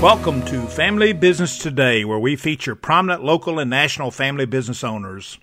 [0.00, 5.38] Welcome to Family Business Today, where we feature prominent local and national family business owners.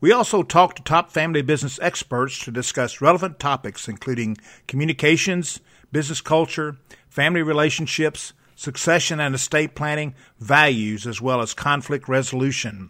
[0.00, 5.60] We also talk to top family business experts to discuss relevant topics including communications,
[5.92, 6.78] business culture,
[7.10, 12.88] family relationships, succession and estate planning, values, as well as conflict resolution.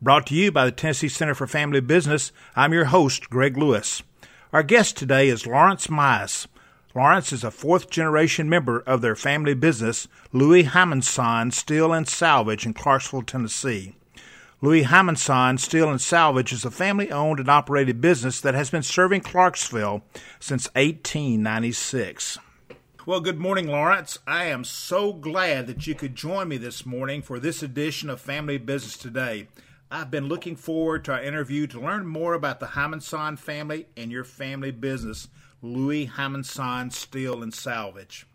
[0.00, 4.04] Brought to you by the Tennessee Center for Family Business, I'm your host, Greg Lewis.
[4.52, 6.46] Our guest today is Lawrence Mize.
[6.94, 12.66] Lawrence is a fourth generation member of their family business, Louis Hymanson Steel and Salvage
[12.66, 13.94] in Clarksville, Tennessee.
[14.60, 18.82] Louis Hymanson Steel and Salvage is a family owned and operated business that has been
[18.82, 20.02] serving Clarksville
[20.38, 22.38] since 1896.
[23.06, 24.18] Well, good morning, Lawrence.
[24.26, 28.20] I am so glad that you could join me this morning for this edition of
[28.20, 29.48] Family Business Today.
[29.90, 34.12] I've been looking forward to our interview to learn more about the Hymanson family and
[34.12, 35.28] your family business.
[35.62, 38.26] Louis Hymanson Steel and Salvage.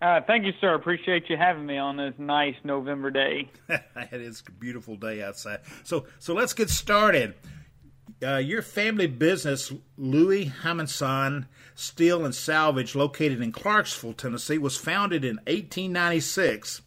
[0.00, 0.74] Uh, thank you, sir.
[0.74, 3.50] Appreciate you having me on this nice November day.
[3.68, 5.60] it is a beautiful day outside.
[5.82, 7.34] So, so let's get started.
[8.22, 15.24] Uh, your family business, Louis Hymanson Steel and Salvage, located in Clarksville, Tennessee, was founded
[15.24, 16.82] in 1896.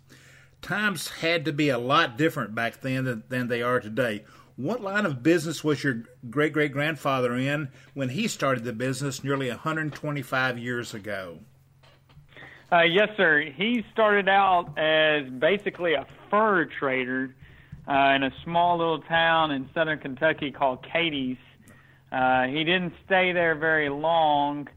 [0.61, 4.23] Times had to be a lot different back then than, than they are today.
[4.62, 9.23] What line of business was your great great grandfather in when he started the business
[9.23, 11.40] nearly 125 years ago?
[12.72, 13.42] Uh, yes, sir.
[13.42, 17.34] He started out as basically a fur trader
[17.88, 21.38] uh, in a small little town in southern Kentucky called Cadiz.
[22.12, 24.67] Uh, he didn't stay there very long,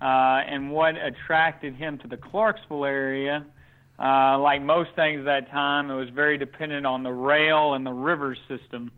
[0.00, 3.44] uh, and what attracted him to the Clarksville area,
[3.98, 7.84] uh, like most things at that time, it was very dependent on the rail and
[7.84, 8.90] the river system.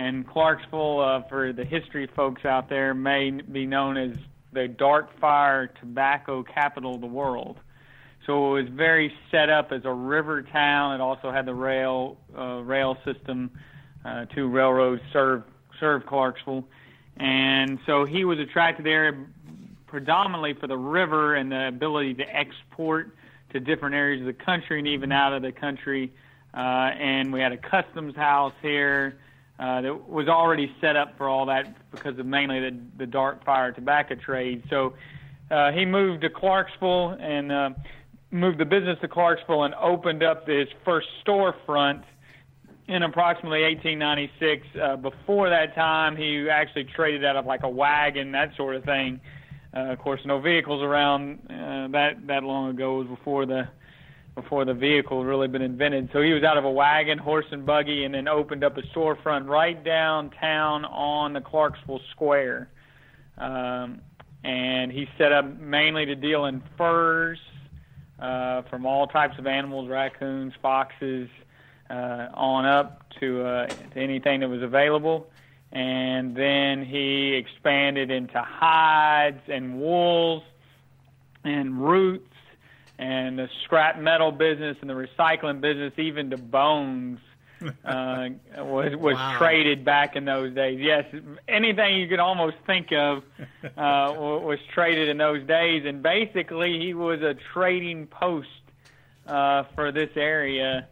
[0.00, 4.16] And Clarksville, uh, for the history folks out there, may be known as
[4.50, 7.58] the dark fire tobacco capital of the world.
[8.24, 10.94] So it was very set up as a river town.
[10.94, 13.50] It also had the rail uh, rail system.
[14.02, 15.44] Uh, two railroads served
[15.78, 16.64] served Clarksville,
[17.18, 19.26] and so he was attracted there
[19.86, 23.14] predominantly for the river and the ability to export
[23.52, 26.10] to different areas of the country and even out of the country.
[26.54, 29.18] Uh, and we had a customs house here
[29.60, 33.44] uh, that was already set up for all that because of mainly the, the dark
[33.44, 34.64] fire tobacco trade.
[34.70, 34.94] So
[35.50, 37.70] uh, he moved to Clarksville and uh,
[38.30, 42.04] moved the business to Clarksville and opened up his first storefront
[42.88, 44.66] in approximately 1896.
[44.80, 48.84] Uh, before that time, he actually traded out of like a wagon, that sort of
[48.84, 49.20] thing.
[49.76, 53.02] Uh, of course, no vehicles around uh, that that long ago.
[53.02, 53.68] It was before the
[54.34, 56.10] before the vehicle had really been invented.
[56.12, 58.82] So he was out of a wagon, horse and buggy, and then opened up a
[58.82, 62.70] storefront right downtown on the Clarksville Square.
[63.38, 64.00] Um,
[64.44, 67.38] and he set up mainly to deal in furs
[68.18, 71.28] uh, from all types of animals, raccoons, foxes,
[71.90, 75.28] uh, on up to, uh, to anything that was available.
[75.72, 80.42] And then he expanded into hides and wools
[81.44, 82.26] and roots
[83.00, 87.18] and the scrap metal business and the recycling business, even the bones,
[87.82, 88.28] uh,
[88.58, 89.38] was was wow.
[89.38, 90.78] traded back in those days.
[90.78, 91.06] Yes,
[91.48, 93.22] anything you could almost think of
[93.64, 98.48] uh, was traded in those days, and basically he was a trading post
[99.26, 100.86] uh, for this area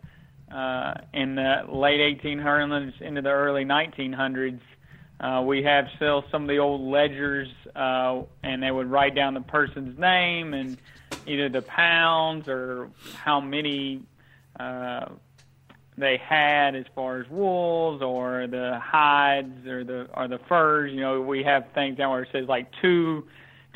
[0.50, 4.60] uh, in the late 1800s into the early 1900s.
[5.20, 9.34] Uh, we have still some of the old ledgers, uh, and they would write down
[9.34, 10.78] the person's name and
[11.28, 14.02] either the pounds or how many
[14.58, 15.06] uh,
[15.96, 20.92] they had as far as wolves or the hides or the or the furs.
[20.92, 23.26] You know, we have things down where it says like two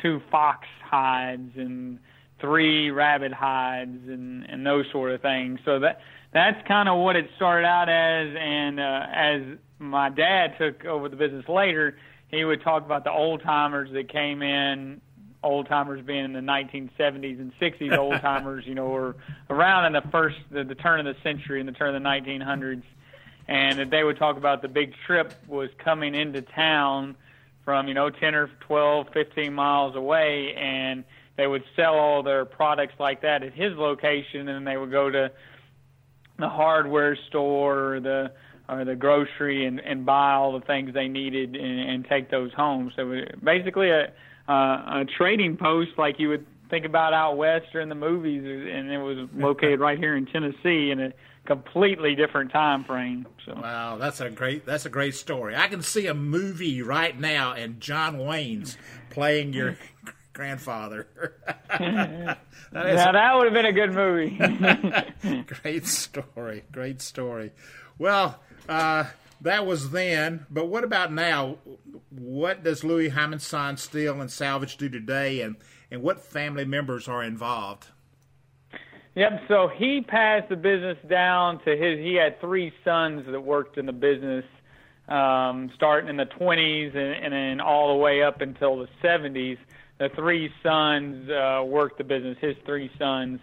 [0.01, 1.99] two fox hides and
[2.39, 5.59] three rabbit hides and and those sort of things.
[5.65, 6.01] So that
[6.33, 8.35] that's kind of what it started out as.
[8.39, 9.41] And uh, as
[9.79, 11.97] my dad took over the business later,
[12.29, 15.01] he would talk about the old timers that came in
[15.43, 19.15] old timers being in the 1970s and 60s old timers you know were
[19.49, 22.07] around in the first the, the turn of the century and the turn of the
[22.07, 22.83] 1900s
[23.47, 27.15] and that they would talk about the big trip was coming into town
[27.65, 31.03] from you know 10 or 12 15 miles away and
[31.35, 35.09] they would sell all their products like that at his location and they would go
[35.09, 35.31] to
[36.39, 38.31] the hardware store or the
[38.69, 42.53] or the grocery and and buy all the things they needed and, and take those
[42.53, 42.91] home.
[42.95, 44.11] So basically a
[44.47, 48.43] uh, a trading post like you would think about out west or in the movies,
[48.43, 51.13] and it was located right here in Tennessee in a
[51.45, 53.27] completely different time frame.
[53.45, 55.55] So wow, that's a great that's a great story.
[55.55, 58.77] I can see a movie right now, and John Wayne's
[59.09, 59.77] playing your
[60.33, 61.07] grandfather.
[61.69, 62.37] that
[62.71, 65.43] now that would have been a good movie.
[65.45, 66.63] great story.
[66.71, 67.51] Great story.
[67.99, 69.05] Well, uh,
[69.43, 71.57] that was then, but what about now?
[72.09, 75.57] What does Louis Hymanson Steel and Salvage do today, and,
[75.91, 77.87] and what family members are involved?
[79.15, 79.43] Yep.
[79.47, 81.99] So he passed the business down to his.
[81.99, 84.45] He had three sons that worked in the business,
[85.07, 89.57] um, starting in the 20s and, and then all the way up until the 70s.
[89.99, 92.37] The three sons uh, worked the business.
[92.41, 93.39] His three sons,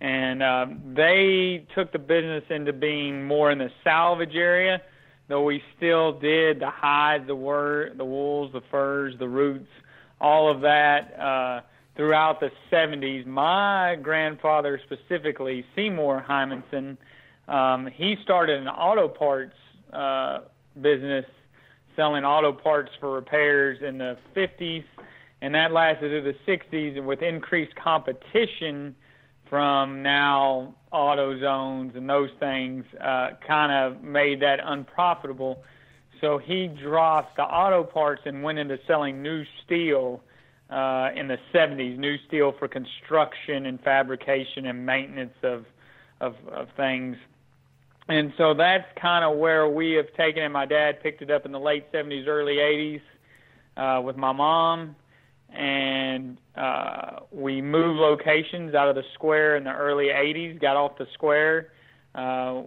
[0.00, 4.82] and uh, they took the business into being more in the salvage area.
[5.28, 9.70] Though we still did the hides, the wor- the wools, the furs, the roots,
[10.20, 11.18] all of that.
[11.18, 11.60] Uh,
[11.96, 13.26] throughout the 70s.
[13.26, 16.96] My grandfather, specifically Seymour Hymanson,
[17.48, 19.54] um, he started an auto parts
[19.92, 20.40] uh,
[20.80, 21.24] business
[21.94, 24.82] selling auto parts for repairs in the 50s,
[25.40, 26.96] and that lasted through the 60s.
[26.96, 28.96] And with increased competition
[29.48, 35.62] from now auto zones and those things, uh, kind of made that unprofitable.
[36.20, 40.22] So he dropped the auto parts and went into selling new steel
[40.70, 45.66] uh, in the 70s, new steel for construction and fabrication and maintenance of
[46.20, 47.16] of, of things.
[48.08, 50.48] And so that's kind of where we have taken it.
[50.50, 53.00] My dad picked it up in the late 70s, early 80s
[53.76, 54.96] uh, with my mom,
[55.50, 60.98] and uh, we moved locations out of the square in the early 80s, got off
[60.98, 61.72] the square.
[62.14, 62.62] Uh,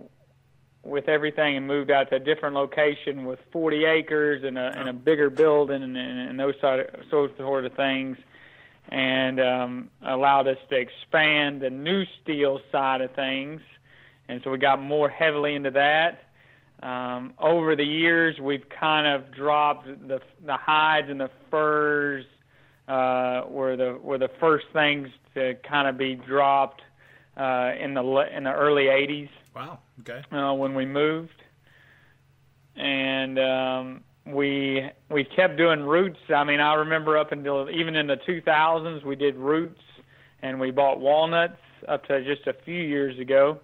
[0.87, 4.89] with everything and moved out to a different location with 40 acres and a, and
[4.89, 8.17] a bigger building and, and those sort of, those sort of things,
[8.89, 13.61] and um, allowed us to expand the new steel side of things,
[14.29, 16.23] and so we got more heavily into that.
[16.81, 22.25] Um, over the years, we've kind of dropped the the hides and the furs
[22.87, 26.81] uh, were the were the first things to kind of be dropped
[27.35, 29.29] uh, in the in the early 80s.
[29.55, 29.79] Wow.
[30.01, 30.23] Okay.
[30.31, 31.41] Uh, when we moved,
[32.75, 36.19] and um, we we kept doing roots.
[36.33, 39.81] I mean, I remember up until even in the 2000s, we did roots,
[40.41, 41.57] and we bought walnuts
[41.87, 43.59] up to just a few years ago,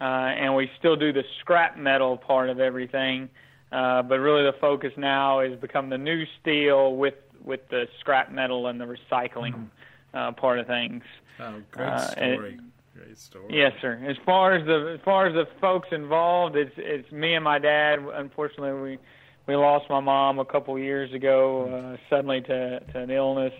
[0.00, 3.28] uh, and we still do the scrap metal part of everything.
[3.70, 8.30] Uh, but really, the focus now is become the new steel with with the scrap
[8.30, 10.16] metal and the recycling mm-hmm.
[10.16, 11.02] uh, part of things.
[11.40, 12.58] Oh, great uh, story.
[12.96, 13.44] Great story.
[13.50, 14.00] Yes, sir.
[14.08, 17.58] As far as the as far as the folks involved, it's it's me and my
[17.58, 18.00] dad.
[18.14, 18.98] Unfortunately, we
[19.46, 23.54] we lost my mom a couple years ago uh, suddenly to to an illness.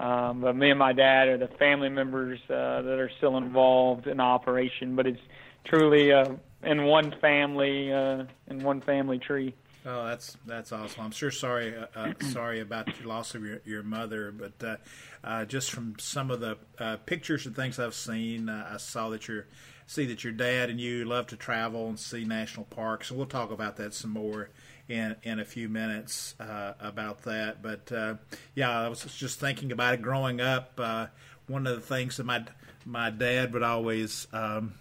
[0.00, 4.06] Um, but me and my dad are the family members uh, that are still involved
[4.08, 4.96] in operation.
[4.96, 5.20] But it's
[5.64, 6.32] truly uh,
[6.64, 9.54] in one family, uh, in one family tree.
[9.86, 11.04] Oh, that's that's awesome.
[11.04, 14.76] I'm sure sorry uh, uh, sorry about your loss of your, your mother, but uh,
[15.22, 19.10] uh, just from some of the uh, pictures and things I've seen, uh, I saw
[19.10, 19.46] that your
[19.86, 23.26] see that your dad and you love to travel and see national parks, and we'll
[23.26, 24.48] talk about that some more
[24.88, 27.60] in in a few minutes about that.
[27.62, 27.92] But
[28.54, 30.80] yeah, I was just thinking about it growing up.
[31.46, 32.44] one of the things that my
[32.86, 34.74] my dad would always um,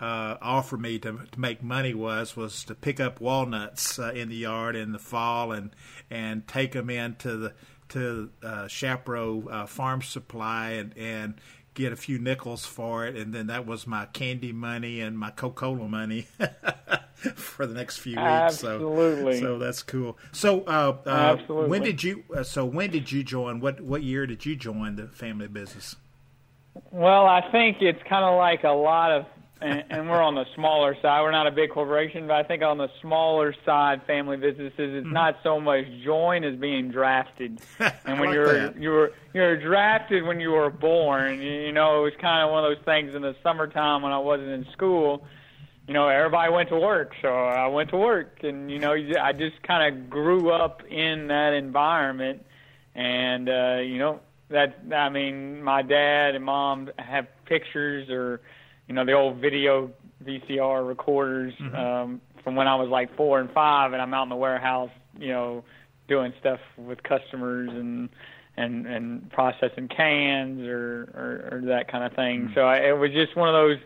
[0.00, 4.28] uh, offer me to, to make money was was to pick up walnuts uh, in
[4.28, 5.70] the yard in the fall and
[6.10, 7.52] and take them into the
[7.88, 11.34] to uh, Chaparral uh, Farm Supply and and
[11.74, 15.30] get a few nickels for it, and then that was my candy money and my
[15.30, 16.26] Coca Cola money
[17.34, 18.64] for the next few weeks.
[18.64, 19.34] Absolutely.
[19.38, 20.18] So, so that's cool.
[20.32, 21.70] So, uh, uh, Absolutely.
[21.70, 22.24] when did you?
[22.34, 23.60] Uh, so, when did you join?
[23.60, 25.96] What what year did you join the family business?
[26.90, 29.26] Well, I think it's kind of like a lot of
[29.62, 31.22] and, and we're on the smaller side.
[31.22, 35.04] We're not a big corporation, but I think on the smaller side, family businesses, it's
[35.04, 35.12] mm-hmm.
[35.12, 37.60] not so much join as being drafted.
[38.04, 38.76] And when like you're that.
[38.80, 42.76] you're you're drafted when you were born, you know, it was kind of one of
[42.76, 45.24] those things in the summertime when I wasn't in school.
[45.86, 49.32] You know, everybody went to work, so I went to work, and you know, I
[49.32, 52.44] just kind of grew up in that environment,
[52.94, 58.40] and uh, you know, that I mean, my dad and mom have pictures or
[58.88, 59.90] you know the old video
[60.24, 61.74] VCR recorders mm-hmm.
[61.74, 64.90] um, from when I was like four and five, and I'm out in the warehouse,
[65.18, 65.64] you know,
[66.08, 68.08] doing stuff with customers and
[68.56, 72.42] and and processing cans or or, or that kind of thing.
[72.42, 72.54] Mm-hmm.
[72.54, 73.78] So I, it was just one of those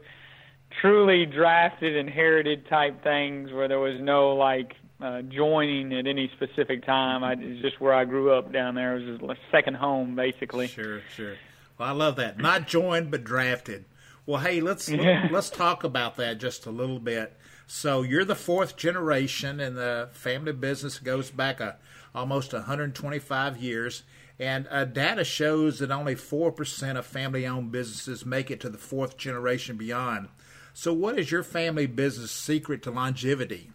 [0.81, 6.85] truly drafted, inherited type things where there was no like uh, joining at any specific
[6.85, 7.23] time.
[7.23, 8.97] I, it's just where I grew up down there.
[8.97, 10.69] It was a second home, basically.
[10.69, 11.35] Sure, sure.
[11.79, 12.39] Well, I love that.
[12.39, 13.85] Not joined, but drafted.
[14.27, 15.29] Well, hey, let's yeah.
[15.31, 17.37] let's talk about that just a little bit.
[17.67, 21.77] So you're the fourth generation, and the family business goes back a,
[22.15, 24.03] almost 125 years.
[24.39, 28.79] And uh, data shows that only 4% of family owned businesses make it to the
[28.79, 30.29] fourth generation beyond.
[30.75, 33.71] So, what is your family business secret to longevity?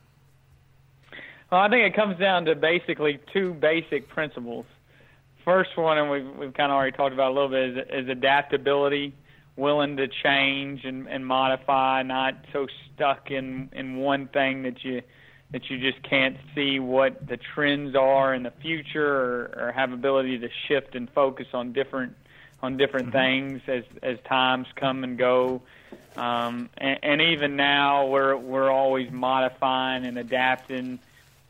[1.52, 4.66] Well, I think it comes down to basically two basic principles.
[5.44, 8.10] First one, and we've, we've kind of already talked about a little bit, is, is
[8.10, 9.16] adaptability,
[9.56, 15.02] willing to change and, and modify, not so stuck in, in one thing that you
[15.52, 19.92] that you just can't see what the trends are in the future or, or have
[19.92, 22.16] ability to shift and focus on different
[22.64, 23.58] on different mm-hmm.
[23.58, 25.62] things as as times come and go.
[26.16, 31.00] Um, and, and even now, we're we're always modifying and adapting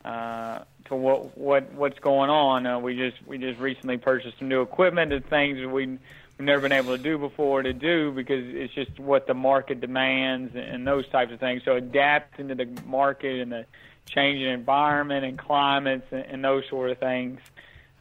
[0.04, 2.66] uh, to what what what's going on.
[2.66, 5.98] Uh, we just we just recently purchased some new equipment and things we
[6.44, 10.54] never been able to do before to do because it's just what the market demands
[10.54, 11.62] and those types of things.
[11.64, 13.66] So adapting to the market and the
[14.06, 17.40] changing environment and climates and, and those sort of things.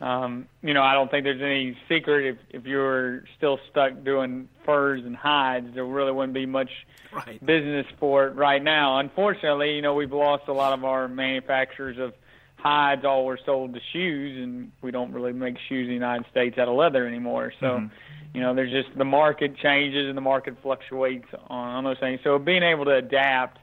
[0.02, 4.50] Um, you know, I don't think there's any secret if, if you're still stuck doing
[4.66, 6.72] furs and hides, there really wouldn't be much
[7.14, 7.44] right.
[7.46, 8.98] business for it right now.
[8.98, 12.14] Unfortunately, you know, we've lost a lot of our manufacturers of
[12.56, 16.26] hides all were sold to shoes and we don't really make shoes in the United
[16.32, 17.54] States out of leather anymore.
[17.60, 17.96] So, mm-hmm.
[18.34, 22.20] You know, there's just the market changes and the market fluctuates on, on those things.
[22.24, 23.60] So being able to adapt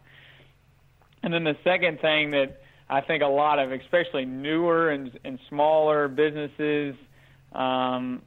[1.23, 5.39] and then the second thing that I think a lot of, especially newer and, and
[5.49, 6.95] smaller businesses,
[7.53, 8.23] um,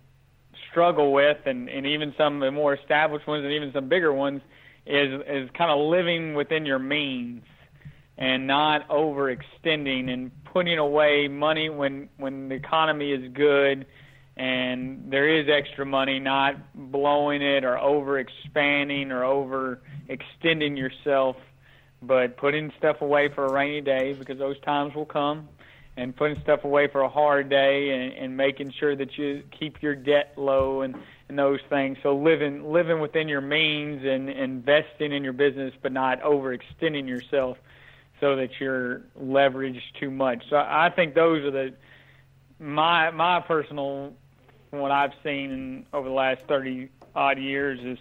[0.70, 4.14] struggle with, and, and even some of the more established ones, and even some bigger
[4.14, 4.42] ones,
[4.86, 7.44] is is kind of living within your means
[8.18, 13.86] and not overextending and putting away money when when the economy is good
[14.42, 21.36] and there is extra money, not blowing it or over expanding or over extending yourself
[22.02, 25.48] but putting stuff away for a rainy day because those times will come,
[25.98, 29.82] and putting stuff away for a hard day, and, and making sure that you keep
[29.82, 30.96] your debt low and
[31.30, 31.98] and those things.
[32.04, 37.58] So living living within your means and investing in your business, but not overextending yourself
[38.20, 40.44] so that you're leveraged too much.
[40.50, 41.74] So I think those are the
[42.60, 44.14] my my personal
[44.80, 47.98] what I've seen in, over the last thirty odd years is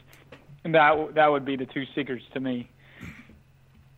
[0.65, 2.71] that that would be the two secrets to me.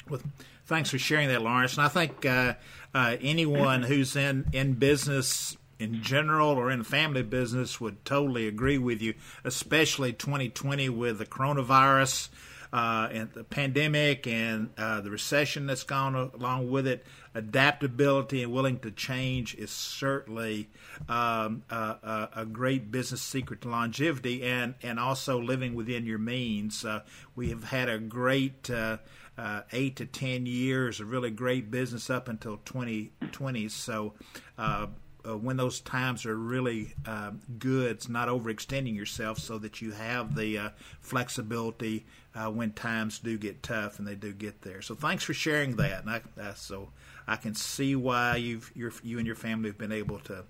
[0.08, 0.20] Well,
[0.66, 1.76] thanks for sharing that, Lawrence.
[1.76, 2.54] And I think uh,
[2.94, 8.78] uh, anyone who's in, in business in general or in family business would totally agree
[8.78, 12.28] with you, especially 2020 with the coronavirus
[12.72, 17.04] uh, and the pandemic and uh, the recession that's gone along with it.
[17.34, 20.68] Adaptability and willing to change is certainly
[21.08, 26.84] um, a, a, great business secret to longevity and, and also living within your means.
[26.84, 27.00] Uh,
[27.34, 28.98] we have had a great uh,
[29.38, 33.68] uh, eight to ten years of really great business up until 2020.
[33.68, 34.12] So
[34.58, 34.88] uh,
[35.26, 39.92] uh, when those times are really uh, good, it's not overextending yourself so that you
[39.92, 40.68] have the uh,
[41.00, 44.82] flexibility uh, when times do get tough and they do get there.
[44.82, 46.04] So thanks for sharing that.
[46.06, 46.90] I, uh, so
[47.26, 50.44] I can see why you've you and your family have been able to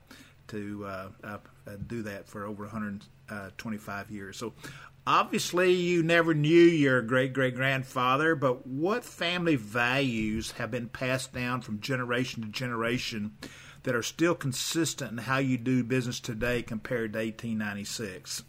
[0.48, 1.38] to uh,
[1.86, 4.36] do that for over 125 years.
[4.36, 4.52] So
[5.04, 11.32] Obviously, you never knew your great great grandfather, but what family values have been passed
[11.32, 13.36] down from generation to generation
[13.82, 18.44] that are still consistent in how you do business today compared to 1896?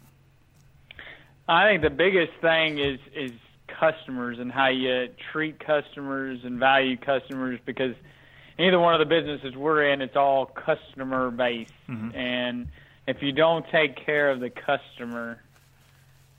[1.48, 3.32] I think the biggest thing is is
[3.68, 7.94] customers and how you treat customers and value customers because
[8.58, 12.16] either one of the businesses we're in, it's all customer based, mm-hmm.
[12.16, 12.68] and
[13.06, 15.40] if you don't take care of the customer,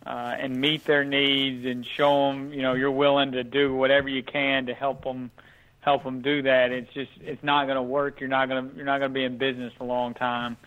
[0.06, 4.08] uh, and meet their needs and show them, you know, you're willing to do whatever
[4.08, 5.32] you can to help them
[5.80, 6.72] help them do that.
[6.72, 8.20] It's just it's not going to work.
[8.20, 10.58] You're not going to you're not going to be in business for a long time.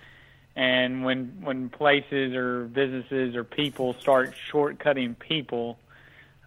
[0.58, 5.78] And when when places or businesses or people start shortcutting people,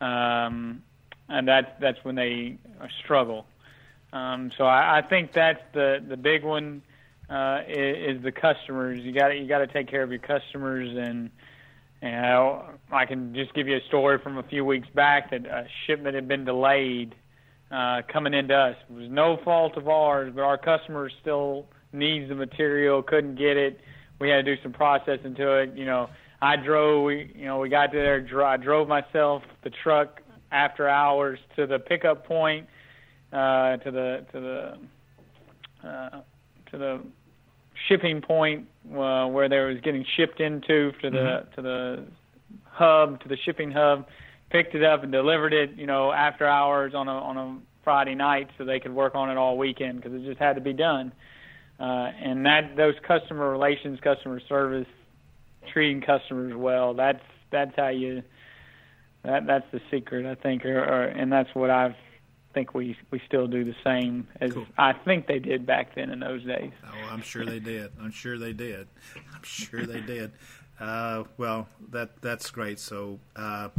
[0.01, 0.83] um,
[1.29, 2.57] and that's that's when they
[2.99, 3.45] struggle.
[4.11, 6.81] Um, so I, I think that's the the big one
[7.29, 9.01] uh, is, is the customers.
[9.01, 11.31] You got you got to take care of your customers and
[12.01, 12.25] and
[12.91, 16.15] I can just give you a story from a few weeks back that a shipment
[16.15, 17.15] had been delayed
[17.71, 18.75] uh, coming into us.
[18.89, 23.55] It was no fault of ours, but our customer still needs the material, couldn't get
[23.55, 23.79] it.
[24.21, 25.75] We had to do some processing to it.
[25.75, 26.09] You know,
[26.41, 27.05] I drove.
[27.05, 28.25] We, you know, we got there.
[28.45, 32.67] I drove myself the truck after hours to the pickup point,
[33.33, 36.21] uh, to the to the uh,
[36.69, 37.01] to the
[37.87, 41.55] shipping point uh, where they was getting shipped into to the mm-hmm.
[41.55, 42.05] to the
[42.65, 44.05] hub to the shipping hub,
[44.51, 45.71] picked it up and delivered it.
[45.75, 49.31] You know, after hours on a on a Friday night, so they could work on
[49.31, 51.07] it all weekend because it just had to be done.
[51.07, 51.15] uh,
[51.83, 54.87] and that those customer relations, customer service,
[55.71, 56.93] treating customers well.
[56.93, 58.23] That's that's how you.
[59.23, 61.95] That that's the secret, I think, or, or and that's what I
[62.53, 64.65] think we we still do the same as cool.
[64.77, 66.71] I think they did back then in those days.
[66.85, 67.91] Oh, I'm sure they did.
[68.01, 68.87] I'm sure they did.
[69.15, 70.31] I'm sure they did.
[70.79, 72.79] Uh, well, that that's great.
[72.79, 73.69] So uh,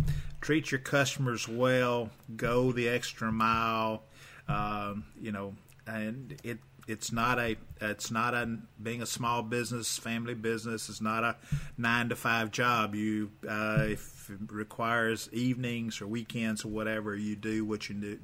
[0.41, 2.11] treat your customers well.
[2.37, 4.05] Go the extra mile.
[4.49, 5.55] Um, you know,
[5.87, 11.01] and it it's not a it's not a being a small business family business it's
[11.01, 11.37] not a
[11.79, 12.95] nine to five job.
[12.95, 18.19] You uh, if it requires evenings or weekends or whatever you do what you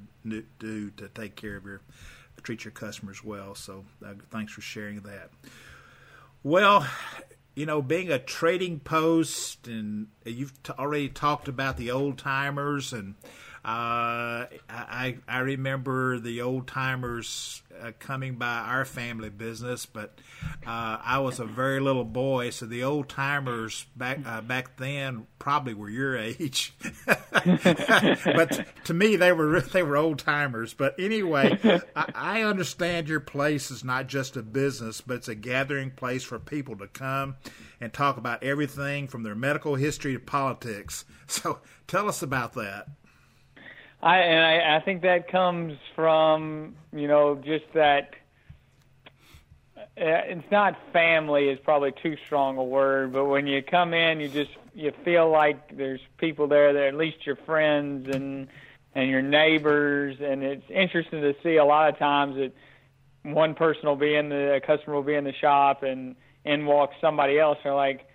[0.58, 1.80] do, to take care of your
[2.42, 3.54] treat your customers well.
[3.54, 5.30] So uh, thanks for sharing that.
[6.42, 6.86] Well
[7.54, 12.92] you know being a trading post and you've t- already talked about the old timers
[12.92, 13.16] and
[13.64, 20.18] uh, I I remember the old timers uh, coming by our family business, but
[20.66, 25.26] uh, I was a very little boy, so the old timers back uh, back then
[25.38, 26.72] probably were your age.
[27.34, 30.72] but to me, they were they were old timers.
[30.72, 31.58] But anyway,
[31.96, 36.22] I, I understand your place is not just a business, but it's a gathering place
[36.22, 37.36] for people to come
[37.80, 41.04] and talk about everything from their medical history to politics.
[41.30, 42.88] So tell us about that.
[44.02, 48.14] I and I, I think that comes from you know just that
[49.76, 54.20] uh, it's not family is probably too strong a word, but when you come in,
[54.20, 58.48] you just you feel like there's people there that at least your friends and
[58.94, 62.52] and your neighbors, and it's interesting to see a lot of times that
[63.22, 66.14] one person will be in the a customer will be in the shop and
[66.44, 67.58] in walks somebody else.
[67.64, 68.07] They're like,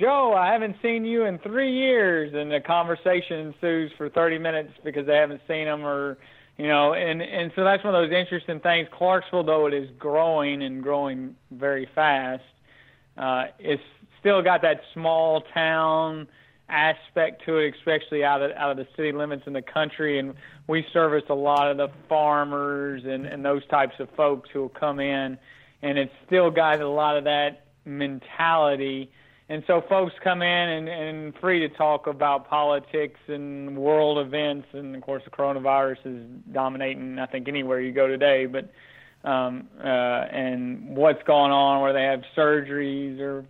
[0.00, 4.72] Joe, I haven't seen you in three years, and the conversation ensues for 30 minutes
[4.82, 6.16] because they haven't seen them, or
[6.56, 8.88] you know, and and so that's one of those interesting things.
[8.92, 12.42] Clarksville, though it is growing and growing very fast,
[13.18, 13.82] uh, it's
[14.18, 16.26] still got that small town
[16.70, 20.18] aspect to it, especially out of out of the city limits in the country.
[20.18, 20.32] And
[20.66, 24.70] we service a lot of the farmers and and those types of folks who will
[24.70, 25.36] come in,
[25.82, 29.10] and it's still got a lot of that mentality
[29.50, 34.68] and so folks come in and, and free to talk about politics and world events,
[34.72, 37.18] and of course the coronavirus is dominating.
[37.18, 38.70] I think anywhere you go today, but
[39.28, 43.44] um, uh, and what's going on, where they have surgeries or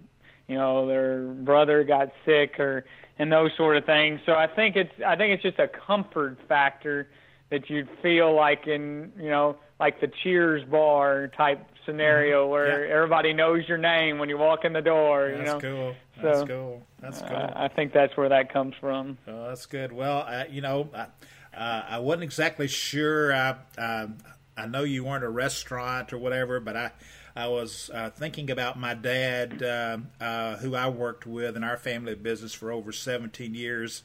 [0.49, 2.87] you know their brother got sick or
[3.19, 4.21] and those sort of things.
[4.25, 7.09] So I think it's I think it's just a comfort factor
[7.51, 12.51] that you'd feel like in you know like the Cheers bar type scenario mm-hmm.
[12.51, 12.95] where yeah.
[12.95, 15.31] everybody knows your name when you walk in the door.
[15.31, 15.61] That's you know?
[15.61, 15.95] cool.
[16.23, 16.87] That's so, cool.
[17.01, 17.37] That's cool.
[17.37, 19.19] Uh, I think that's where that comes from.
[19.27, 19.93] Oh, that's good.
[19.93, 21.07] Well, uh, you know, uh,
[21.55, 23.35] I wasn't exactly sure.
[23.35, 24.19] I um,
[24.57, 26.93] I know you weren't a restaurant or whatever, but I.
[27.37, 31.77] I was uh, thinking about my dad, uh, uh, who I worked with in our
[31.77, 34.03] family business for over 17 years.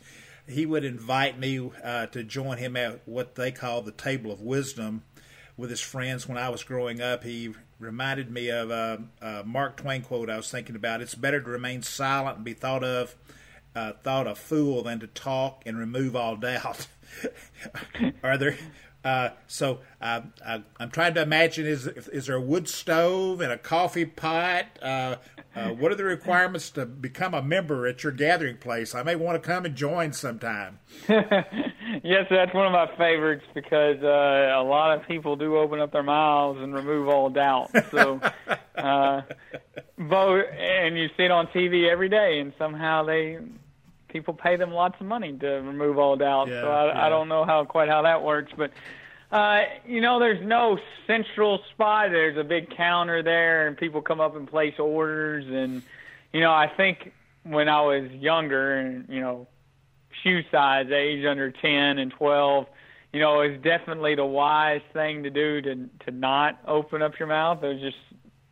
[0.48, 5.02] He would invite me to join him at what they call the table of wisdom
[5.58, 7.24] with his friends when I was growing up.
[7.24, 11.02] He reminded me of a, a Mark Twain quote I was thinking about.
[11.02, 13.16] It's better to remain silent and be thought of
[13.76, 16.88] uh, thought a fool than to talk and remove all doubt.
[18.24, 18.58] Are there
[19.06, 23.52] uh, so uh, I, am trying to imagine: is is there a wood stove and
[23.52, 24.66] a coffee pot?
[24.82, 25.18] Uh,
[25.56, 28.96] uh, what are the requirements to become a member at your gathering place?
[28.96, 30.80] I may want to come and join sometime.
[31.08, 35.94] yes, that's one of my favorites because uh, a lot of people do open up
[35.94, 37.70] their mouths and remove all doubt.
[37.92, 38.20] So,
[40.00, 43.38] vote, and you see it on TV every day, and somehow they
[44.16, 46.48] people pay them lots of money to remove all doubt.
[46.48, 47.06] Yeah, so I, yeah.
[47.06, 48.72] I don't know how quite how that works, but
[49.30, 52.12] uh, you know, there's no central spot.
[52.12, 55.44] There's a big counter there, and people come up and place orders.
[55.50, 55.84] And
[56.32, 57.12] you know, I think
[57.44, 59.48] when I was younger, and you know,
[60.24, 62.68] shoe size, age under ten and twelve,
[63.12, 67.28] you know, it's definitely the wise thing to do to to not open up your
[67.28, 67.60] mouth.
[67.60, 67.98] There's just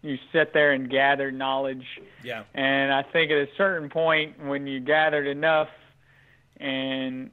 [0.03, 1.85] you sit there and gather knowledge.
[2.23, 2.43] Yeah.
[2.53, 5.69] And I think at a certain point when you gathered enough
[6.57, 7.31] and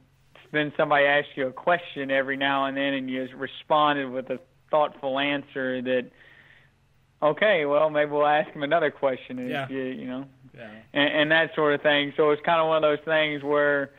[0.53, 4.39] then somebody asks you a question every now and then and you responded with a
[4.71, 6.09] thoughtful answer that
[7.21, 9.67] okay, well maybe we'll ask him another question and yeah.
[9.69, 10.25] you you know.
[10.55, 10.69] Yeah.
[10.93, 12.13] And, and that sort of thing.
[12.15, 13.91] So it's kind of one of those things where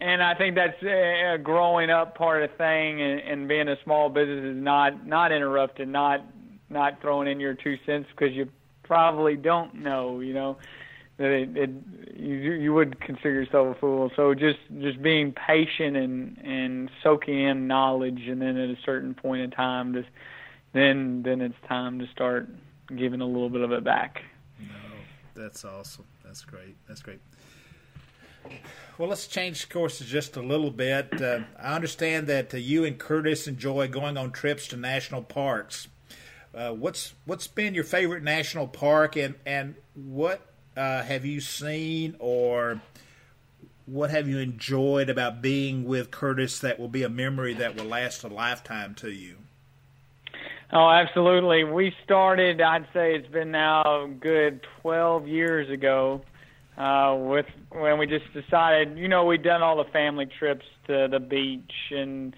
[0.00, 3.76] and I think that's a growing up part of the thing and, and being a
[3.82, 6.24] small business is not not interrupted, not
[6.70, 8.48] not throwing in your two cents because you
[8.82, 10.56] probably don't know, you know,
[11.18, 11.70] that it, it
[12.16, 14.10] you you would consider yourself a fool.
[14.16, 19.14] So just just being patient and and soaking in knowledge, and then at a certain
[19.14, 20.08] point in time, just
[20.72, 22.48] then then it's time to start
[22.96, 24.22] giving a little bit of it back.
[24.58, 24.74] No,
[25.34, 26.06] that's awesome.
[26.24, 26.76] That's great.
[26.88, 27.20] That's great.
[28.96, 31.20] Well, let's change courses just a little bit.
[31.20, 35.88] Uh, I understand that uh, you and Curtis enjoy going on trips to national parks.
[36.54, 40.40] Uh, what's what's been your favorite national park, and and what
[40.76, 42.80] uh, have you seen, or
[43.86, 47.84] what have you enjoyed about being with Curtis that will be a memory that will
[47.84, 49.36] last a lifetime to you?
[50.72, 51.64] Oh, absolutely.
[51.64, 56.22] We started, I'd say it's been now good 12 years ago,
[56.78, 61.08] uh, with when we just decided, you know, we'd done all the family trips to
[61.10, 62.36] the beach and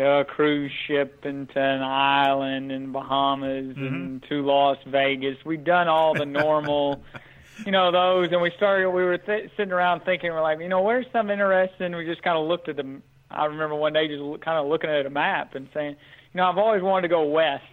[0.00, 3.84] the cruise ship into an island in Bahamas mm-hmm.
[3.84, 5.36] and to Las Vegas.
[5.44, 7.02] We'd done all the normal,
[7.66, 8.90] you know, those, and we started.
[8.90, 11.94] We were th- sitting around thinking, we're like, you know, where's some interesting?
[11.94, 13.02] We just kind of looked at them.
[13.30, 15.96] I remember one day just kind of looking at a map and saying,
[16.32, 17.64] you know, I've always wanted to go west.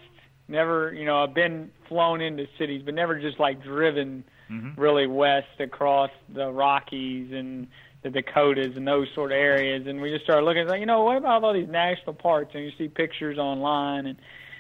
[0.50, 4.80] Never, you know, I've been flown into cities, but never just like driven mm-hmm.
[4.80, 7.68] really west across the Rockies and
[8.10, 9.88] the Dakotas and those sort of areas.
[9.88, 12.52] And we just started looking like, you know, what about all these national parks?
[12.54, 14.18] And you see pictures online, and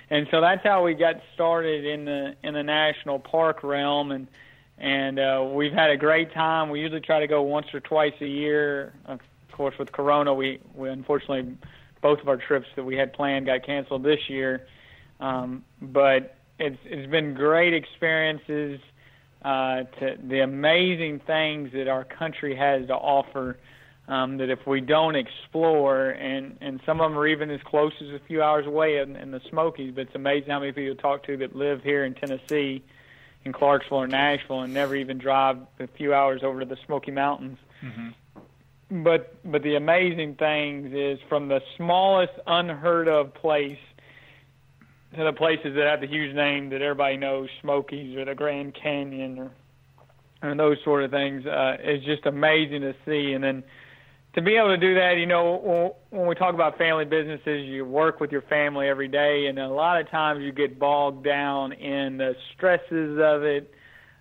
[0.09, 4.11] and so that's how we got started in the in the national park realm.
[4.11, 4.27] And
[4.77, 6.69] and uh, we've had a great time.
[6.69, 8.93] We usually try to go once or twice a year.
[9.05, 9.19] Of
[9.51, 11.57] course, with Corona, we we unfortunately
[12.01, 14.67] both of our trips that we had planned got canceled this year.
[15.19, 18.79] Um, but it's it's been great experiences
[19.43, 23.57] uh, to the amazing things that our country has to offer.
[24.09, 27.91] Um, that if we don't explore, and and some of them are even as close
[27.99, 30.95] as a few hours away in, in the Smokies, but it's amazing how many people
[30.95, 32.81] talk to that live here in Tennessee,
[33.43, 37.11] in Clarksville or Nashville, and never even drive a few hours over to the Smoky
[37.11, 37.57] Mountains.
[37.83, 39.03] Mm-hmm.
[39.03, 43.77] But but the amazing things is from the smallest unheard of place
[45.15, 48.75] to the places that have the huge name that everybody knows, Smokies or the Grand
[48.81, 49.51] Canyon or
[50.43, 53.33] or those sort of things, uh, is just amazing to see.
[53.33, 53.63] And then
[54.35, 57.85] to be able to do that, you know, when we talk about family businesses, you
[57.85, 61.73] work with your family every day, and a lot of times you get bogged down
[61.73, 63.73] in the stresses of it.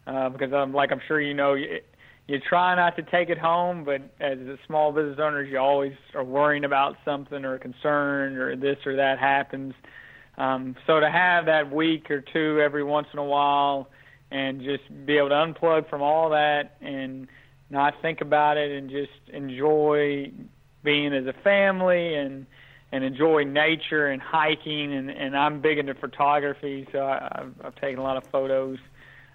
[0.07, 1.81] Uh, because I'm like I'm sure you know, you,
[2.29, 5.92] you try not to take it home, but as a small business owners, you always
[6.14, 9.75] are worrying about something or concerned or this or that happens.
[10.38, 13.88] Um, so to have that week or two every once in a while
[14.31, 17.29] and just be able to unplug from all that and
[17.70, 20.31] not think about it and just enjoy
[20.85, 22.46] being as a family and
[22.92, 27.75] and enjoy nature and hiking and and I'm big into photography so I, I've, I've
[27.77, 28.79] taken a lot of photos.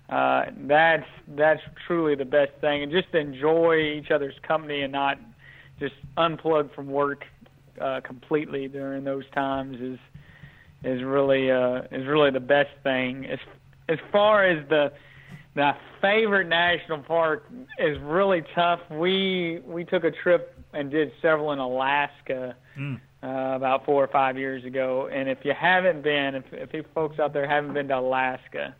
[0.09, 5.17] Uh, that's that's truly the best thing and just enjoy each other's company and not
[5.79, 7.25] just unplug from work
[7.79, 9.99] uh, completely during those times is
[10.83, 13.25] is really uh, is really the best thing.
[13.25, 13.39] As
[13.89, 14.91] as far as the
[15.55, 17.45] the favorite national park
[17.77, 18.79] is really tough.
[18.89, 22.99] We we took a trip and did several in Alaska mm.
[23.21, 25.09] uh, about four or five years ago.
[25.11, 28.75] And if you haven't been, if, if you folks out there haven't been to Alaska,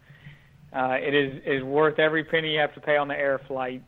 [0.73, 3.83] uh, it is is worth every penny you have to pay on the air flight.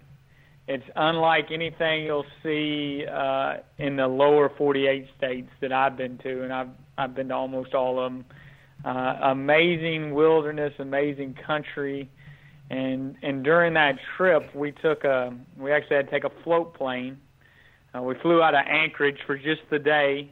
[0.68, 6.44] It's unlike anything you'll see uh, in the lower 48 states that I've been to,
[6.44, 8.26] and I've I've been to almost all of them.
[8.86, 12.10] Uh, amazing wilderness, amazing country,
[12.70, 16.74] and and during that trip we took a we actually had to take a float
[16.74, 17.18] plane.
[17.96, 20.30] Uh, we flew out of Anchorage for just the day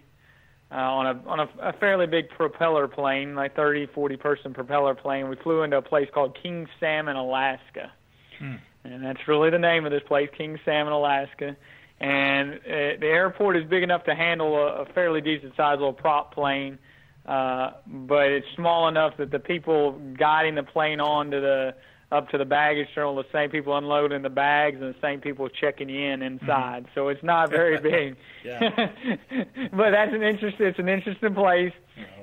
[0.71, 4.95] uh, on a on a, a fairly big propeller plane, like 30, 40 person propeller
[4.95, 5.30] plane.
[5.30, 7.91] We flew into a place called King Salmon, Alaska.
[8.38, 11.56] Hmm and that's really the name of this place, King Salmon, Alaska.
[12.02, 15.94] And uh, the airport is big enough to handle a, a fairly decent sized little
[15.94, 16.80] prop plane,
[17.28, 21.76] uh, but it's small enough that the people guiding the plane on to the
[22.12, 25.48] up to the baggage terminal, the same people unloading the bags and the same people
[25.48, 26.84] checking in inside.
[26.84, 26.92] Mm-hmm.
[26.96, 28.18] So it's not very big.
[29.72, 30.58] but that's an interest.
[30.60, 31.74] It's an interesting place,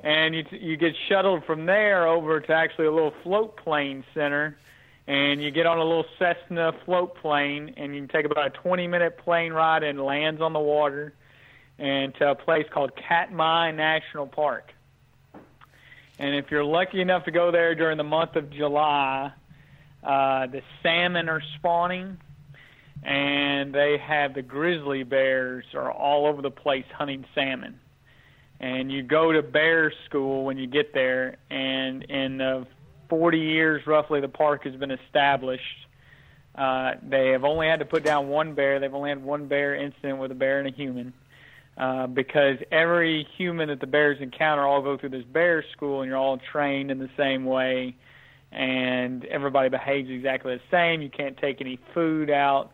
[0.03, 4.59] and you you get shuttled from there over to actually a little float plane center
[5.09, 8.51] and you get on a little Cessna float plane, and you can take about a
[8.51, 11.14] 20 minute plane ride and lands on the water,
[11.79, 14.71] and to a place called Katmai National Park.
[16.18, 19.33] And if you're lucky enough to go there during the month of July,
[20.05, 22.18] uh, the salmon are spawning,
[23.03, 27.81] and they have the grizzly bears are all over the place hunting salmon.
[28.61, 32.66] And you go to bear school when you get there, and in the
[33.09, 35.62] 40 years roughly the park has been established.
[36.55, 38.81] Uh, they have only had to put down one bear.
[38.81, 41.12] They've only had one bear incident with a bear and a human.
[41.77, 46.09] Uh, because every human that the bears encounter all go through this bear school and
[46.09, 47.94] you're all trained in the same way
[48.51, 51.03] and everybody behaves exactly the same.
[51.03, 52.73] You can't take any food out.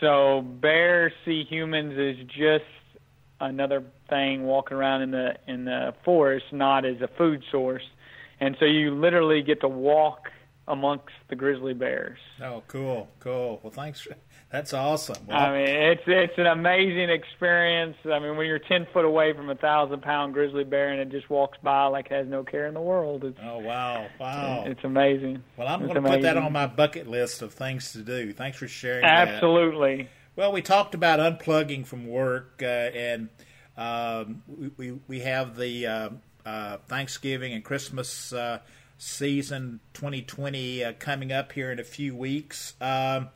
[0.00, 2.64] So bears see humans as just
[3.38, 7.82] another thing walking around in the in the forest, not as a food source.
[8.40, 10.30] And so you literally get to walk
[10.66, 12.18] amongst the grizzly bears.
[12.42, 13.60] Oh, cool, cool.
[13.62, 14.06] Well, thanks.
[14.50, 15.16] That's awesome.
[15.26, 17.96] Well, I mean, it's it's an amazing experience.
[18.04, 21.10] I mean, when you're ten foot away from a thousand pound grizzly bear and it
[21.10, 23.24] just walks by like it has no care in the world.
[23.24, 24.64] It's, oh wow, wow!
[24.66, 25.42] It's amazing.
[25.56, 28.32] Well, I'm going to put that on my bucket list of things to do.
[28.32, 29.04] Thanks for sharing.
[29.04, 29.96] Absolutely.
[30.02, 30.08] That.
[30.36, 33.28] Well, we talked about unplugging from work, uh, and
[33.76, 36.10] um, we, we, we have the uh,
[36.44, 38.60] uh, Thanksgiving and Christmas uh,
[38.98, 42.74] season 2020 uh, coming up here in a few weeks.
[42.80, 43.28] Um,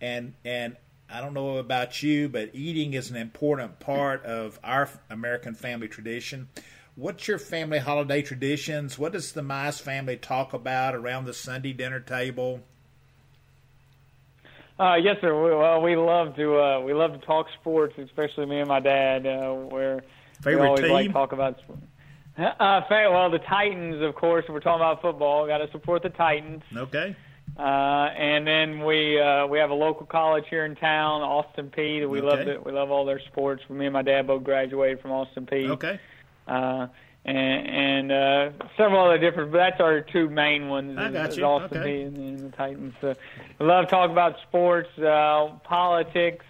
[0.00, 0.76] and and
[1.08, 5.88] I don't know about you, but eating is an important part of our American family
[5.88, 6.48] tradition.
[6.96, 8.98] What's your family holiday traditions?
[8.98, 12.62] What does the Mize family talk about around the Sunday dinner table?
[14.78, 15.34] Uh, yes, sir.
[15.42, 18.80] We, well, we love to uh, we love to talk sports, especially me and my
[18.80, 19.26] dad.
[19.26, 20.04] Uh, where
[20.42, 20.92] Favorite we always team?
[20.92, 21.82] like talk about sports.
[22.60, 24.44] Uh, well, the Titans, of course.
[24.48, 25.46] We're talking about football.
[25.46, 26.62] Got to support the Titans.
[26.76, 27.16] Okay.
[27.58, 32.00] Uh, and then we uh, we have a local college here in town, Austin Peay.
[32.00, 32.26] That we Okay.
[32.26, 32.66] love it.
[32.66, 33.62] We love all their sports.
[33.70, 35.70] Me and my dad both graduated from Austin Peay.
[35.70, 35.98] Okay.
[36.46, 36.88] Uh,
[37.24, 40.98] and and uh, several other different, but that's our two main ones.
[40.98, 41.44] I is- got is you.
[41.44, 41.88] Austin Okay.
[41.90, 42.94] Peay and, and the Titans.
[43.00, 43.14] So
[43.58, 46.44] we love talking about sports, uh, politics,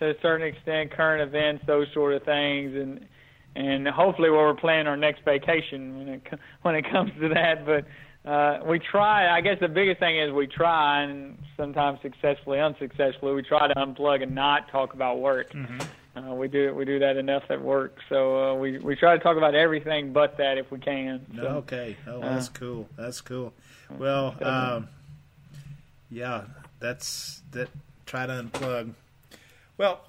[0.00, 3.06] to a certain extent, current events, those sort of things, and
[3.56, 6.22] and hopefully we're planning our next vacation when it
[6.62, 7.64] when it comes to that.
[7.66, 7.84] But
[8.28, 9.28] uh, we try.
[9.36, 13.74] I guess the biggest thing is we try, and sometimes successfully, unsuccessfully, we try to
[13.74, 15.54] unplug and not talk about work.
[16.16, 19.22] Uh, we do we do that enough at work, so uh, we we try to
[19.22, 21.26] talk about everything but that if we can.
[21.34, 21.96] So, Okay.
[22.06, 22.88] Oh, that's cool.
[22.96, 23.52] That's cool.
[23.98, 24.88] Well, um,
[26.10, 26.44] yeah,
[26.78, 27.68] that's that.
[28.06, 28.92] Try to unplug.
[29.76, 30.02] Well,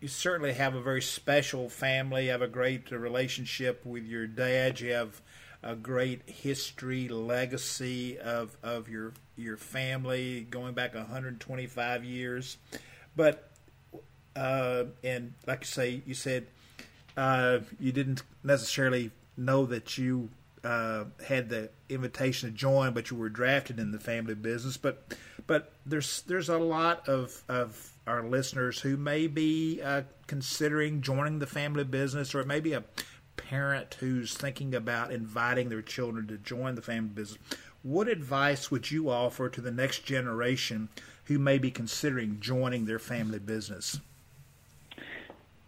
[0.00, 2.26] you certainly have a very special family.
[2.26, 4.80] You have a great relationship with your dad.
[4.80, 5.20] You have
[5.62, 12.56] a great history, legacy of of your your family going back 125 years.
[13.14, 13.50] But
[14.34, 16.46] uh, and like I say, you said
[17.16, 20.30] uh, you didn't necessarily know that you
[20.64, 24.76] uh, had the invitation to join, but you were drafted in the family business.
[24.76, 25.02] But
[25.46, 31.38] but there's there's a lot of of our listeners who may be uh, considering joining
[31.38, 32.84] the family business, or maybe a
[33.36, 37.38] parent who's thinking about inviting their children to join the family business.
[37.82, 40.88] What advice would you offer to the next generation
[41.24, 44.00] who may be considering joining their family business?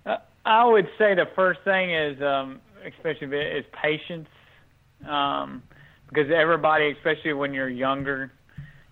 [0.04, 4.28] Uh, I would say the first thing is, um, especially is patience,
[5.08, 5.62] um,
[6.08, 8.32] because everybody, especially when you're younger,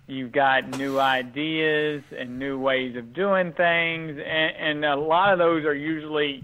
[0.07, 5.39] you've got new ideas and new ways of doing things, and, and a lot of
[5.39, 6.43] those are usually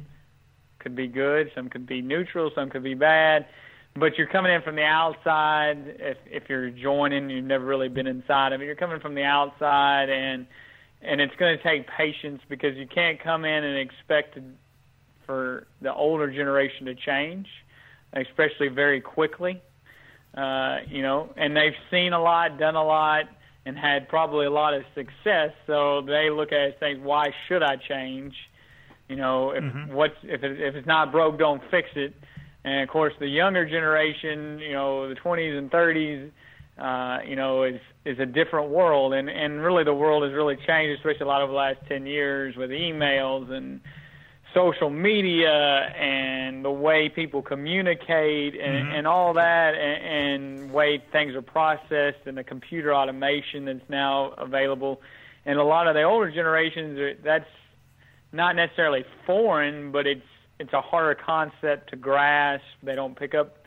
[0.79, 3.47] could be good, some could be neutral, some could be bad.
[3.95, 5.95] But you're coming in from the outside.
[5.99, 8.65] If if you're joining, you've never really been inside of it.
[8.65, 10.45] You're coming from the outside, and
[11.01, 14.43] and it's going to take patience because you can't come in and expect to,
[15.25, 17.47] for the older generation to change,
[18.13, 19.61] especially very quickly.
[20.35, 23.25] Uh, you know, and they've seen a lot, done a lot,
[23.65, 25.51] and had probably a lot of success.
[25.65, 28.33] So they look at it and think, why should I change?
[29.09, 32.13] You know, if what's if it, if it's not broke, don't fix it.
[32.63, 36.31] And of course, the younger generation, you know, the 20s and 30s,
[36.77, 40.57] uh, you know, is is a different world, and and really the world has really
[40.67, 43.79] changed, especially a lot over the last 10 years with emails and
[44.57, 45.51] social media
[45.95, 52.25] and the way people communicate and, and all that and, and way things are processed
[52.25, 54.99] and the computer automation that's now available.
[55.45, 57.49] And a lot of the older generations are- that's
[58.31, 60.25] not necessarily foreign but it's
[60.59, 62.63] it's a harder concept to grasp.
[62.81, 63.57] They don't pick up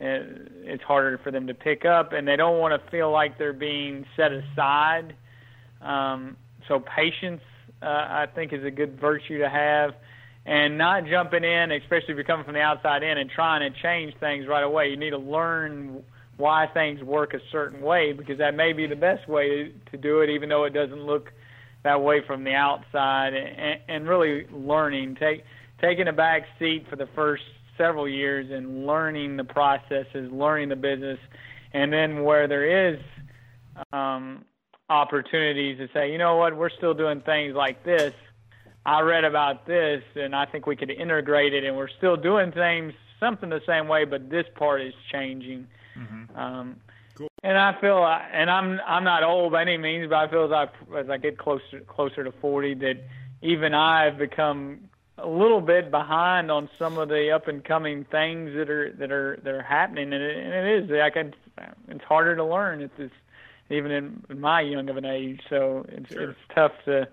[0.00, 0.24] uh,
[0.64, 3.52] it's harder for them to pick up and they don't want to feel like they're
[3.52, 5.14] being set aside.
[5.82, 7.42] Um, so patience
[7.82, 9.94] uh, I think is a good virtue to have
[10.48, 13.82] and not jumping in, especially if you're coming from the outside in and trying to
[13.82, 14.88] change things right away.
[14.88, 16.02] You need to learn
[16.38, 20.20] why things work a certain way because that may be the best way to do
[20.20, 21.30] it, even though it doesn't look
[21.84, 23.34] that way from the outside.
[23.34, 25.44] And, and really learning, take
[25.82, 27.42] taking a back seat for the first
[27.76, 31.18] several years and learning the processes, learning the business,
[31.74, 33.00] and then where there is
[33.92, 34.46] um,
[34.88, 38.14] opportunities to say, you know what, we're still doing things like this.
[38.86, 42.52] I read about this, and I think we could integrate it, and we're still doing
[42.52, 45.66] things something the same way, but this part is changing.
[46.36, 46.76] Um,
[47.18, 47.28] Cool.
[47.42, 50.52] And I feel, and I'm I'm not old by any means, but I feel as
[50.52, 53.02] I as I get closer closer to 40 that
[53.42, 54.88] even I've become
[55.18, 59.10] a little bit behind on some of the up and coming things that are that
[59.10, 61.34] are that are happening, and it, and it is I can
[61.88, 62.82] it's harder to learn.
[62.82, 63.14] It's, it's
[63.68, 66.30] even in, in my young of an age, so it's sure.
[66.30, 67.08] it's tough to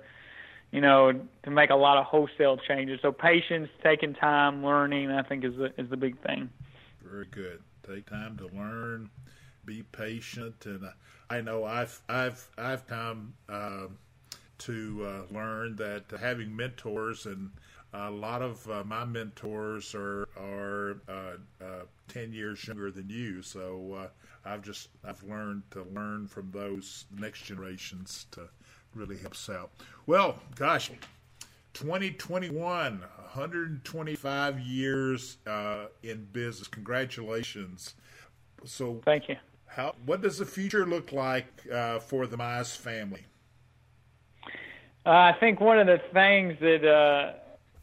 [0.75, 2.99] you know to make a lot of wholesale changes.
[3.01, 6.49] So patience, taking time, learning, I think is the is the big thing.
[7.01, 7.61] Very good.
[7.87, 9.09] Take time to learn,
[9.63, 10.89] be patient, and uh,
[11.29, 13.87] I know I've I've I've come uh,
[14.57, 17.51] to uh, learn that having mentors and
[17.93, 23.41] a lot of uh, my mentors are are uh, uh, ten years younger than you,
[23.41, 24.09] so
[24.43, 28.49] I've just I've learned to learn from those next generations to
[28.95, 29.71] really helps out.
[30.05, 30.89] Well, gosh,
[31.73, 32.53] 2021,
[32.99, 36.67] 125 years uh, in business.
[36.67, 37.95] Congratulations!
[38.63, 39.35] So, thank you.
[39.67, 43.25] How what does the future look like uh, for the Mize family?
[45.05, 47.35] I think one of the things that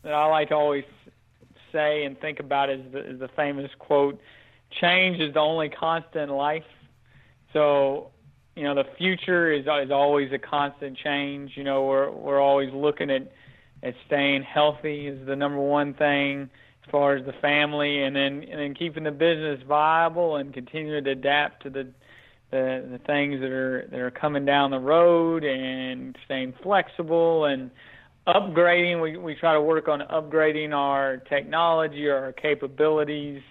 [0.03, 0.85] that I like to always
[1.71, 4.21] say and think about is the, is the famous quote:
[4.71, 6.65] "Change is the only constant in life."
[7.53, 8.12] So,
[8.57, 11.53] you know, the future is is always a constant change.
[11.57, 13.31] You know, we're we're always looking at
[13.83, 16.51] at staying healthy is the number one thing
[16.85, 21.05] as far as the family, and then and then keeping the business viable and continuing
[21.05, 21.89] to adapt to the
[22.51, 27.71] the, the things that are that are coming down the road and staying flexible and
[28.27, 29.01] upgrading.
[29.01, 33.43] We we try to work on upgrading our technology or our capabilities.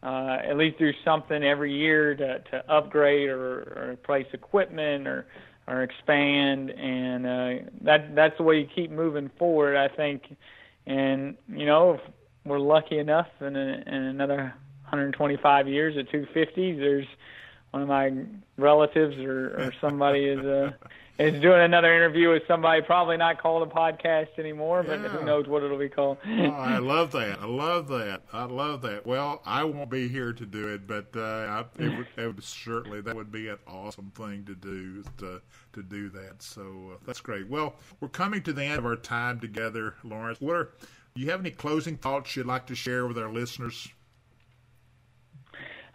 [0.00, 5.26] Uh, at least do something every year to, to upgrade or, or replace equipment or
[5.68, 9.76] or expand, and uh, that that's the way you keep moving forward.
[9.76, 10.36] I think,
[10.86, 12.00] and you know, if
[12.44, 17.06] we're lucky enough in, a, in another 125 years at 250, there's
[17.72, 18.10] one of my
[18.56, 20.70] relatives or, or somebody is uh,
[21.18, 25.08] is doing another interview with somebody probably not called a podcast anymore, but yeah.
[25.08, 26.18] who knows what it'll be called.
[26.24, 27.40] oh, I love that.
[27.40, 28.22] I love that.
[28.32, 29.04] I love that.
[29.04, 32.44] Well, I won't be here to do it, but uh, I, it, would, it would
[32.44, 36.40] certainly that would be an awesome thing to do to to do that.
[36.40, 37.48] So uh, that's great.
[37.48, 40.40] Well, we're coming to the end of our time together, Lawrence.
[40.40, 40.70] What are
[41.16, 43.88] do you have any closing thoughts you'd like to share with our listeners?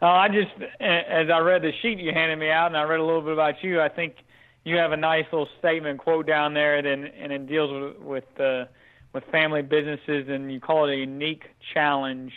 [0.02, 3.00] Uh, I just, as I read the sheet you handed me out, and I read
[3.00, 4.16] a little bit about you, I think
[4.63, 8.39] you have a nice little statement quote down there, and and it deals with with
[8.39, 8.65] uh,
[9.13, 12.34] with family businesses, and you call it a unique challenge.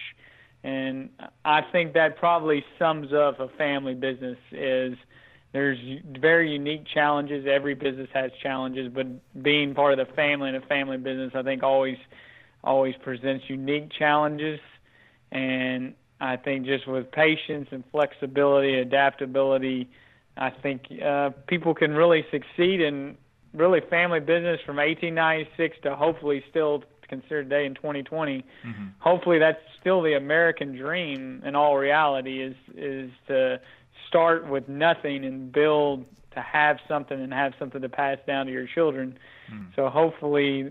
[0.64, 1.10] And
[1.44, 4.96] I think that probably sums up a family business is
[5.52, 5.78] there's
[6.20, 7.46] very unique challenges.
[7.48, 9.06] Every business has challenges, but
[9.42, 11.98] being part of the family and a family business, I think always
[12.64, 14.58] always presents unique challenges.
[15.30, 19.88] And I think just with patience and flexibility, adaptability,
[20.36, 23.16] I think uh, people can really succeed in
[23.54, 28.44] really family business from 1896 to hopefully still considered today in 2020.
[28.64, 28.84] Mm-hmm.
[28.98, 31.42] Hopefully, that's still the American dream.
[31.44, 33.60] In all reality, is is to
[34.08, 38.52] start with nothing and build to have something and have something to pass down to
[38.52, 39.18] your children.
[39.50, 39.74] Mm.
[39.74, 40.70] So hopefully,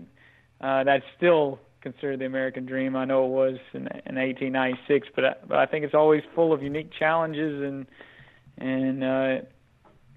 [0.60, 2.96] uh, that's still considered the American dream.
[2.96, 6.52] I know it was in, in 1896, but I, but I think it's always full
[6.52, 7.86] of unique challenges and
[8.58, 9.46] and uh,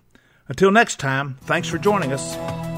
[0.48, 2.69] Until next time, thanks for joining us.